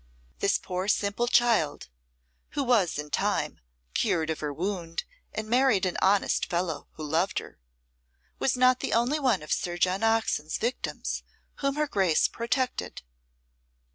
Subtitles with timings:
[0.39, 1.87] This poor simple child
[2.57, 3.59] (who was in time
[3.93, 7.59] cured of her wound and married an honest fellow who loved her)
[8.39, 11.21] was not the only one of Sir John Oxon's victims
[11.57, 13.03] whom her Grace protected.